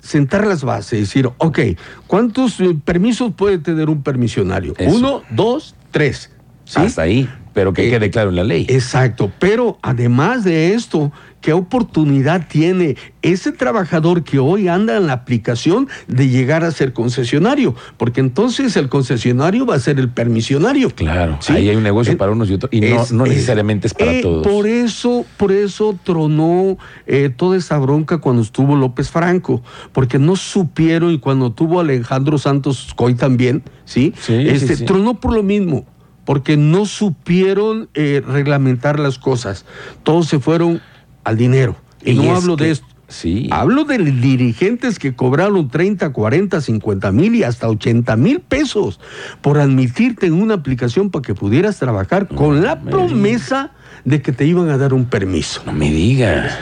sentar 0.00 0.46
las 0.46 0.62
bases, 0.62 1.00
decir, 1.00 1.28
ok, 1.38 1.58
¿cuántos 2.06 2.60
eh, 2.60 2.76
permisos 2.82 3.34
puede 3.34 3.58
tener 3.58 3.90
un 3.90 4.02
permisionario? 4.02 4.74
Uno, 4.78 5.22
dos, 5.30 5.74
tres. 5.90 6.30
Hasta 6.74 7.02
ahí, 7.02 7.28
pero 7.58 7.72
que 7.72 7.90
quede 7.90 8.08
claro 8.08 8.30
en 8.30 8.36
la 8.36 8.44
ley. 8.44 8.66
Exacto, 8.68 9.32
pero 9.40 9.78
además 9.82 10.44
de 10.44 10.74
esto, 10.74 11.10
¿qué 11.40 11.52
oportunidad 11.52 12.46
tiene 12.46 12.94
ese 13.20 13.50
trabajador 13.50 14.22
que 14.22 14.38
hoy 14.38 14.68
anda 14.68 14.96
en 14.96 15.08
la 15.08 15.14
aplicación 15.14 15.88
de 16.06 16.28
llegar 16.28 16.62
a 16.62 16.70
ser 16.70 16.92
concesionario? 16.92 17.74
Porque 17.96 18.20
entonces 18.20 18.76
el 18.76 18.88
concesionario 18.88 19.66
va 19.66 19.74
a 19.74 19.80
ser 19.80 19.98
el 19.98 20.08
permisionario. 20.08 20.90
Claro, 20.90 21.40
ahí 21.48 21.68
hay 21.68 21.74
un 21.74 21.82
negocio 21.82 22.16
para 22.16 22.30
unos 22.30 22.48
y 22.48 22.54
otros, 22.54 22.72
y 22.72 22.80
no, 22.80 23.26
necesariamente 23.26 23.88
es, 23.88 23.94
para 23.94 24.12
eh, 24.12 24.22
todos. 24.22 24.46
Por 24.46 24.68
eso, 24.68 25.26
por 25.36 25.50
eso 25.50 25.98
tronó 26.04 26.78
eh, 27.08 27.28
toda 27.28 27.56
esa 27.56 27.76
bronca 27.78 28.18
cuando 28.18 28.42
estuvo 28.42 28.76
López 28.76 29.10
Franco, 29.10 29.64
porque 29.90 30.20
no 30.20 30.36
supieron, 30.36 31.10
y 31.10 31.18
cuando 31.18 31.50
tuvo 31.50 31.80
Alejandro 31.80 32.38
Santos 32.38 32.92
Coy 32.94 33.16
también, 33.16 33.64
¿sí? 33.84 34.14
sí 34.16 34.46
este, 34.46 34.76
tronó 34.84 35.14
por 35.14 35.34
lo 35.34 35.42
mismo 35.42 35.84
porque 36.28 36.58
no 36.58 36.84
supieron 36.84 37.88
eh, 37.94 38.22
reglamentar 38.22 39.00
las 39.00 39.18
cosas. 39.18 39.64
Todos 40.02 40.28
se 40.28 40.38
fueron 40.38 40.82
al 41.24 41.38
dinero. 41.38 41.74
Y, 42.04 42.12
no 42.16 42.36
hablo 42.36 42.54
de 42.54 42.72
esto. 42.72 42.86
Sí. 43.08 43.48
Hablo 43.50 43.84
de 43.84 43.96
dirigentes 43.96 44.98
que 44.98 45.16
cobraron 45.16 45.70
30, 45.70 46.12
40, 46.12 46.60
50 46.60 47.12
mil 47.12 47.34
y 47.34 47.44
hasta 47.44 47.66
80 47.70 48.14
mil 48.16 48.40
pesos 48.40 49.00
por 49.40 49.58
admitirte 49.58 50.26
en 50.26 50.34
una 50.34 50.52
aplicación 50.52 51.08
para 51.08 51.22
que 51.22 51.34
pudieras 51.34 51.78
trabajar 51.78 52.28
con 52.28 52.62
la 52.62 52.78
promesa 52.82 53.72
de 54.08 54.22
que 54.22 54.32
te 54.32 54.46
iban 54.46 54.70
a 54.70 54.78
dar 54.78 54.94
un 54.94 55.04
permiso. 55.04 55.62
No 55.66 55.72
me 55.72 55.90
digas. 55.90 56.58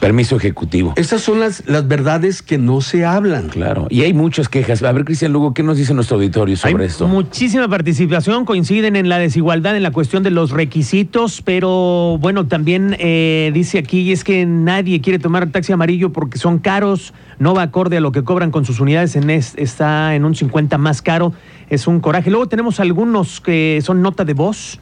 Permiso 0.00 0.36
ejecutivo. 0.36 0.94
Esas 0.96 1.20
son 1.20 1.40
las, 1.40 1.62
las 1.66 1.86
verdades 1.86 2.42
que 2.42 2.58
no 2.58 2.80
se 2.80 3.04
hablan. 3.04 3.48
Claro. 3.48 3.86
Y 3.90 4.02
hay 4.02 4.14
muchas 4.14 4.48
quejas. 4.48 4.82
A 4.82 4.90
ver, 4.92 5.04
Cristian 5.04 5.32
Lugo, 5.32 5.52
¿qué 5.54 5.62
nos 5.62 5.76
dice 5.76 5.94
nuestro 5.94 6.16
auditorio 6.16 6.56
sobre 6.56 6.86
esto? 6.86 7.06
Muchísima 7.06 7.68
participación. 7.68 8.44
Coinciden 8.44 8.96
en 8.96 9.08
la 9.08 9.18
desigualdad 9.18 9.76
en 9.76 9.82
la 9.82 9.92
cuestión 9.92 10.22
de 10.22 10.30
los 10.30 10.50
requisitos, 10.50 11.42
pero 11.42 12.16
bueno, 12.18 12.46
también 12.46 12.96
eh, 12.98 13.50
dice 13.52 13.78
aquí 13.78 14.10
es 14.10 14.24
que 14.24 14.46
nadie 14.46 15.00
quiere 15.00 15.18
tomar 15.18 15.50
taxi 15.50 15.72
amarillo 15.72 16.12
porque 16.12 16.38
son 16.38 16.58
caros, 16.58 17.12
no 17.38 17.54
va 17.54 17.62
acorde 17.62 17.98
a 17.98 18.00
lo 18.00 18.10
que 18.10 18.24
cobran 18.24 18.50
con 18.50 18.64
sus 18.64 18.80
unidades, 18.80 19.16
en 19.16 19.30
está 19.30 20.14
en 20.14 20.24
un 20.24 20.34
50 20.34 20.76
más 20.78 21.02
caro. 21.02 21.32
Es 21.68 21.86
un 21.86 22.00
coraje. 22.00 22.30
Luego 22.30 22.48
tenemos 22.48 22.80
algunos 22.80 23.40
que 23.40 23.80
son 23.84 24.02
nota 24.02 24.24
de 24.24 24.34
voz 24.34 24.80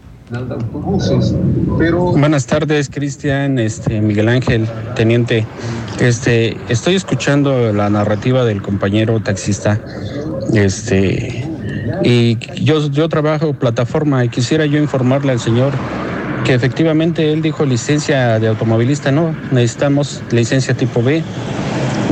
Buenas 2.19 2.47
tardes, 2.47 2.91
Cristian, 2.91 3.59
este, 3.59 4.03
Miguel 4.03 4.29
Ángel, 4.29 4.69
teniente. 4.95 5.47
Este, 6.01 6.57
estoy 6.69 6.97
escuchando 6.97 7.73
la 7.73 7.89
narrativa 7.89 8.45
del 8.45 8.61
compañero 8.61 9.21
taxista. 9.21 9.81
Este, 10.53 11.47
y 12.05 12.37
yo, 12.63 12.91
yo 12.91 13.09
trabajo 13.09 13.55
plataforma 13.55 14.23
y 14.23 14.29
quisiera 14.29 14.67
yo 14.67 14.79
informarle 14.79 15.33
al 15.33 15.41
señor 15.41 15.73
que 16.45 16.53
efectivamente 16.53 17.33
él 17.33 17.41
dijo 17.41 17.65
licencia 17.65 18.39
de 18.39 18.49
automovilista, 18.49 19.11
no, 19.11 19.35
necesitamos 19.51 20.23
licencia 20.31 20.75
tipo 20.75 21.03
B, 21.03 21.23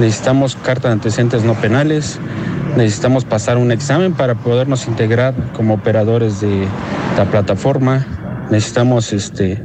necesitamos 0.00 0.56
carta 0.56 0.88
de 0.88 0.94
antecedentes 0.94 1.44
no 1.44 1.54
penales, 1.54 2.18
necesitamos 2.76 3.26
pasar 3.26 3.58
un 3.58 3.72
examen 3.72 4.14
para 4.14 4.34
podernos 4.34 4.86
integrar 4.88 5.34
como 5.52 5.74
operadores 5.74 6.40
de 6.40 6.66
la 7.16 7.24
plataforma, 7.24 8.06
necesitamos 8.50 9.12
este, 9.12 9.62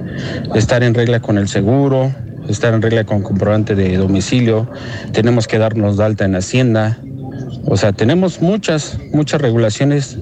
estar 0.56 0.84
en 0.84 0.94
regla 0.94 1.20
con 1.20 1.38
el 1.38 1.48
seguro, 1.48 2.14
estar 2.48 2.74
en 2.74 2.82
regla 2.82 3.04
con 3.04 3.22
comprobante 3.24 3.76
de 3.76 3.98
domicilio, 3.98 4.70
tenemos 5.12 5.48
que 5.48 5.58
darnos 5.58 5.98
de 5.98 6.04
alta 6.06 6.26
en 6.26 6.36
Hacienda, 6.36 6.98
o 7.66 7.76
sea, 7.78 7.92
tenemos 7.92 8.42
muchas, 8.42 8.98
muchas 9.12 9.42
regulaciones 9.42 10.18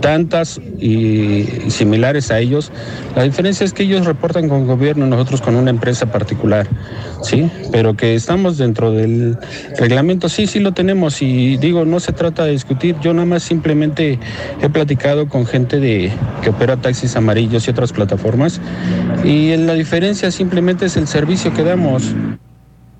tantas 0.00 0.60
y, 0.78 1.44
similares 1.68 2.30
a 2.30 2.38
ellos. 2.38 2.72
La 3.16 3.22
diferencia 3.22 3.64
es 3.64 3.72
que 3.72 3.84
ellos 3.84 4.06
reportan 4.06 4.48
con 4.48 4.66
gobierno, 4.66 5.06
nosotros 5.06 5.40
con 5.40 5.56
una 5.56 5.70
empresa 5.70 6.06
particular, 6.06 6.66
¿sí? 7.22 7.50
Pero 7.70 7.96
que 7.96 8.14
estamos 8.14 8.58
dentro 8.58 8.92
del 8.92 9.38
reglamento, 9.78 10.28
sí, 10.28 10.46
sí 10.46 10.60
lo 10.60 10.72
tenemos 10.72 11.22
y 11.22 11.56
digo, 11.56 11.84
no 11.84 12.00
se 12.00 12.12
trata 12.12 12.44
de 12.44 12.52
discutir, 12.52 12.96
yo 13.00 13.12
nada 13.12 13.26
más 13.26 13.42
simplemente 13.42 14.18
he 14.60 14.68
platicado 14.68 15.28
con 15.28 15.46
gente 15.46 15.80
de 15.80 16.12
que 16.42 16.50
opera 16.50 16.76
taxis 16.76 17.16
amarillos 17.16 17.66
y 17.66 17.70
otras 17.70 17.92
plataformas 17.92 18.60
y 19.24 19.56
la 19.56 19.74
diferencia 19.74 20.30
simplemente 20.30 20.86
es 20.86 20.96
el 20.96 21.06
servicio 21.06 21.52
que 21.52 21.62
damos. 21.62 22.14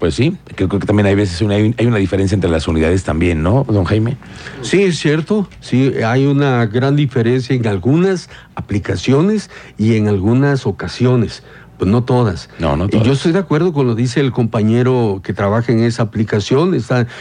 Pues 0.00 0.14
sí, 0.14 0.34
creo, 0.54 0.66
que 0.70 0.78
también 0.78 1.06
hay 1.06 1.14
veces 1.14 1.42
una, 1.42 1.56
hay 1.56 1.86
una 1.86 1.98
diferencia 1.98 2.34
entre 2.34 2.48
las 2.48 2.66
unidades 2.66 3.04
también, 3.04 3.42
¿no, 3.42 3.64
don 3.68 3.84
Jaime? 3.84 4.16
Sí, 4.62 4.82
es 4.82 4.98
cierto. 4.98 5.46
Sí, 5.60 5.92
hay 6.02 6.24
una 6.24 6.64
gran 6.64 6.96
diferencia 6.96 7.54
en 7.54 7.66
algunas 7.66 8.30
aplicaciones 8.54 9.50
y 9.76 9.96
en 9.96 10.08
algunas 10.08 10.66
ocasiones. 10.66 11.42
Pues 11.76 11.90
no 11.90 12.02
todas. 12.04 12.48
No, 12.58 12.76
no 12.76 12.88
todas. 12.88 13.04
Y 13.04 13.08
yo 13.08 13.14
estoy 13.14 13.32
de 13.32 13.40
acuerdo 13.40 13.74
con 13.74 13.86
lo 13.86 13.94
dice 13.94 14.20
el 14.20 14.32
compañero 14.32 15.20
que 15.22 15.34
trabaja 15.34 15.70
en 15.72 15.80
esa 15.80 16.04
aplicación. 16.04 16.74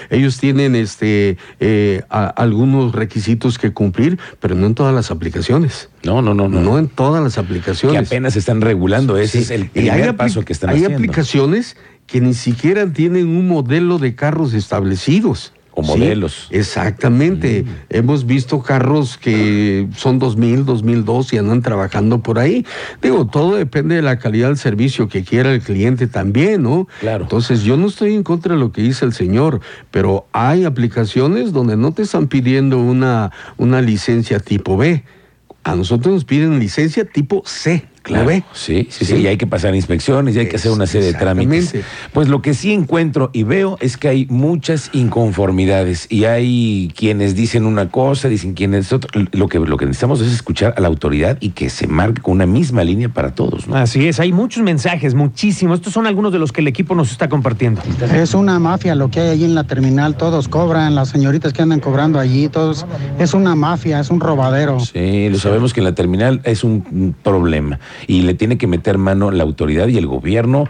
ellos 0.09 0.37
tienen 0.37 0.75
este 0.75 1.37
eh, 1.59 2.03
algunos 2.09 2.93
requisitos 2.93 3.57
que 3.57 3.73
cumplir, 3.73 4.19
pero 4.39 4.55
no 4.55 4.67
en 4.67 4.75
todas 4.75 4.95
las 4.95 5.11
aplicaciones. 5.11 5.89
No, 6.03 6.21
no, 6.21 6.33
no, 6.33 6.47
no. 6.47 6.61
No 6.61 6.79
en 6.79 6.87
todas 6.87 7.21
las 7.21 7.37
aplicaciones. 7.37 7.99
Que 7.99 8.05
apenas 8.05 8.37
están 8.37 8.61
regulando. 8.61 9.17
Ese 9.17 9.39
es 9.39 9.51
el 9.51 9.69
primer 9.69 10.15
paso 10.15 10.43
que 10.43 10.53
están 10.53 10.69
haciendo. 10.69 10.89
Hay 10.89 10.95
aplicaciones 10.95 11.75
que 12.11 12.21
ni 12.21 12.33
siquiera 12.33 12.91
tienen 12.91 13.27
un 13.27 13.47
modelo 13.47 13.99
de 13.99 14.15
carros 14.15 14.53
establecidos. 14.53 15.53
O 15.75 15.83
modelos. 15.83 16.47
Exactamente. 16.49 17.63
Mm. 17.63 17.67
Hemos 17.89 18.25
visto 18.25 18.61
carros 18.61 19.17
que 19.17 19.87
son 19.95 20.19
2000, 20.19 20.65
2002 20.65 21.33
y 21.33 21.37
andan 21.37 21.61
trabajando 21.61 22.21
por 22.21 22.39
ahí. 22.39 22.65
Digo, 23.01 23.27
todo 23.27 23.55
depende 23.55 23.95
de 23.95 24.01
la 24.01 24.17
calidad 24.17 24.47
del 24.47 24.57
servicio 24.57 25.07
que 25.07 25.23
quiera 25.23 25.53
el 25.53 25.61
cliente 25.61 26.07
también, 26.07 26.63
¿no? 26.63 26.87
Claro. 26.99 27.23
Entonces, 27.23 27.63
yo 27.63 27.77
no 27.77 27.87
estoy 27.87 28.15
en 28.15 28.23
contra 28.23 28.55
de 28.55 28.59
lo 28.59 28.71
que 28.71 28.81
dice 28.81 29.05
el 29.05 29.13
señor, 29.13 29.61
pero 29.91 30.27
hay 30.33 30.65
aplicaciones 30.65 31.53
donde 31.53 31.77
no 31.77 31.93
te 31.93 32.01
están 32.01 32.27
pidiendo 32.27 32.79
una, 32.79 33.31
una 33.57 33.81
licencia 33.81 34.39
tipo 34.39 34.75
B. 34.75 35.03
A 35.63 35.75
nosotros 35.75 36.13
nos 36.13 36.25
piden 36.25 36.59
licencia 36.59 37.05
tipo 37.05 37.43
C. 37.45 37.87
Claro, 38.09 38.43
sí, 38.53 38.87
sí, 38.89 39.05
sí, 39.05 39.17
y 39.17 39.27
hay 39.27 39.37
que 39.37 39.45
pasar 39.45 39.75
inspecciones 39.75 40.35
y 40.35 40.39
hay 40.39 40.47
que 40.47 40.55
hacer 40.55 40.71
una 40.71 40.87
serie 40.87 41.11
de 41.11 41.13
trámites. 41.13 41.75
Pues 42.11 42.27
lo 42.27 42.41
que 42.41 42.55
sí 42.55 42.73
encuentro 42.73 43.29
y 43.33 43.43
veo 43.43 43.77
es 43.81 43.97
que 43.97 44.07
hay 44.07 44.25
muchas 44.31 44.89
inconformidades 44.93 46.07
y 46.09 46.25
hay 46.25 46.91
quienes 46.95 47.35
dicen 47.35 47.67
una 47.67 47.89
cosa, 47.89 48.27
dicen 48.27 48.55
quienes 48.55 48.91
otra. 48.91 49.11
Lo 49.31 49.47
que, 49.47 49.59
lo 49.59 49.77
que 49.77 49.85
necesitamos 49.85 50.21
es 50.21 50.33
escuchar 50.33 50.73
a 50.75 50.81
la 50.81 50.87
autoridad 50.87 51.37
y 51.39 51.51
que 51.51 51.69
se 51.69 51.85
marque 51.85 52.19
con 52.19 52.33
una 52.33 52.47
misma 52.47 52.83
línea 52.83 53.09
para 53.09 53.35
todos. 53.35 53.65
Así 53.71 54.07
es, 54.07 54.19
hay 54.19 54.31
muchos 54.31 54.63
mensajes, 54.63 55.13
muchísimos. 55.13 55.77
Estos 55.77 55.93
son 55.93 56.07
algunos 56.07 56.33
de 56.33 56.39
los 56.39 56.51
que 56.51 56.61
el 56.61 56.67
equipo 56.67 56.95
nos 56.95 57.11
está 57.11 57.29
compartiendo. 57.29 57.83
Es 58.15 58.33
una 58.33 58.57
mafia 58.57 58.95
lo 58.95 59.11
que 59.11 59.19
hay 59.19 59.29
allí 59.29 59.45
en 59.45 59.53
la 59.53 59.65
terminal, 59.65 60.17
todos 60.17 60.47
cobran, 60.47 60.95
las 60.95 61.09
señoritas 61.09 61.53
que 61.53 61.61
andan 61.61 61.79
cobrando 61.79 62.19
allí, 62.19 62.49
todos. 62.49 62.87
Es 63.19 63.35
una 63.35 63.53
mafia, 63.53 63.99
es 63.99 64.09
un 64.09 64.19
robadero. 64.19 64.79
Sí, 64.79 65.29
lo 65.29 65.37
sabemos 65.37 65.73
que 65.73 65.81
en 65.81 65.85
la 65.85 65.93
terminal 65.93 66.41
es 66.43 66.63
un 66.63 67.15
problema 67.21 67.79
y 68.07 68.21
le 68.21 68.33
tiene 68.33 68.57
que 68.57 68.67
meter 68.67 68.97
mano 68.97 69.31
la 69.31 69.43
autoridad 69.43 69.87
y 69.87 69.97
el 69.97 70.07
gobierno 70.07 70.67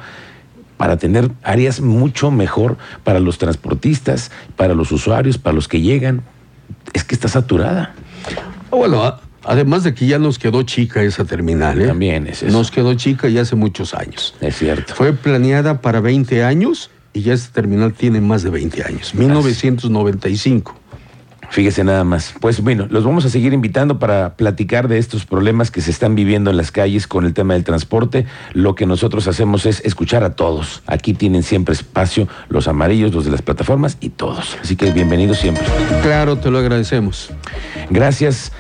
para 0.77 0.97
tener 0.97 1.29
áreas 1.43 1.81
mucho 1.81 2.31
mejor 2.31 2.77
para 3.03 3.19
los 3.19 3.37
transportistas, 3.37 4.31
para 4.55 4.73
los 4.73 4.91
usuarios, 4.91 5.37
para 5.37 5.53
los 5.53 5.67
que 5.67 5.81
llegan. 5.81 6.23
Es 6.93 7.03
que 7.03 7.15
está 7.15 7.27
saturada. 7.27 7.93
Bueno, 8.71 9.19
Además 9.43 9.83
de 9.83 9.93
que 9.93 10.05
ya 10.05 10.19
nos 10.19 10.37
quedó 10.37 10.63
chica 10.63 11.01
esa 11.01 11.23
terminal, 11.23 11.81
¿eh? 11.81 11.87
También 11.87 12.27
es 12.27 12.43
eso. 12.43 12.51
Nos 12.51 12.71
quedó 12.71 12.93
chica 12.95 13.29
ya 13.29 13.41
hace 13.41 13.55
muchos 13.55 13.93
años. 13.93 14.35
Es 14.41 14.57
cierto. 14.57 14.93
Fue 14.93 15.13
planeada 15.13 15.81
para 15.81 16.01
20 16.01 16.43
años 16.43 16.91
y 17.13 17.21
ya 17.21 17.33
esta 17.33 17.53
terminal 17.53 17.93
tiene 17.93 18.21
más 18.21 18.43
de 18.43 18.49
20 18.49 18.83
años, 18.83 19.15
1995. 19.15 20.75
Fíjese 21.51 21.83
nada 21.83 22.03
más. 22.03 22.33
Pues 22.39 22.61
bueno, 22.61 22.87
los 22.89 23.03
vamos 23.03 23.25
a 23.25 23.29
seguir 23.29 23.53
invitando 23.53 23.99
para 23.99 24.35
platicar 24.35 24.87
de 24.87 24.97
estos 24.97 25.25
problemas 25.25 25.71
que 25.71 25.81
se 25.81 25.91
están 25.91 26.15
viviendo 26.15 26.51
en 26.51 26.57
las 26.57 26.71
calles 26.71 27.07
con 27.07 27.25
el 27.25 27.33
tema 27.33 27.53
del 27.53 27.63
transporte. 27.63 28.25
Lo 28.53 28.75
que 28.75 28.85
nosotros 28.85 29.27
hacemos 29.27 29.65
es 29.65 29.81
escuchar 29.83 30.23
a 30.23 30.35
todos. 30.35 30.83
Aquí 30.85 31.13
tienen 31.13 31.43
siempre 31.43 31.73
espacio 31.73 32.27
los 32.49 32.67
amarillos, 32.67 33.13
los 33.13 33.25
de 33.25 33.31
las 33.31 33.41
plataformas 33.41 33.97
y 33.99 34.09
todos. 34.09 34.57
Así 34.61 34.75
que 34.75 34.91
bienvenidos 34.91 35.39
siempre. 35.39 35.63
Claro, 36.03 36.37
te 36.37 36.51
lo 36.51 36.59
agradecemos. 36.59 37.31
Gracias, 37.89 38.51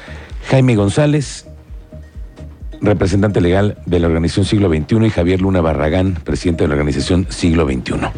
Jaime 0.49 0.75
González, 0.75 1.45
representante 2.81 3.41
legal 3.41 3.77
de 3.85 3.99
la 3.99 4.07
organización 4.07 4.45
Siglo 4.45 4.69
XXI, 4.69 5.05
y 5.05 5.09
Javier 5.09 5.41
Luna 5.41 5.61
Barragán, 5.61 6.15
presidente 6.23 6.63
de 6.63 6.69
la 6.69 6.73
organización 6.73 7.27
Siglo 7.29 7.65
XXI. 7.65 7.99